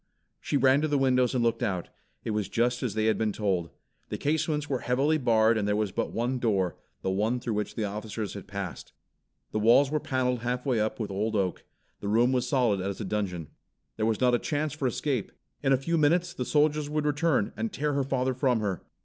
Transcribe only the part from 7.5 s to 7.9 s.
which the